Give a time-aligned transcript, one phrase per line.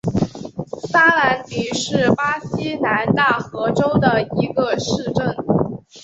[0.89, 5.35] 萨兰迪是巴西南大河州的一个市镇。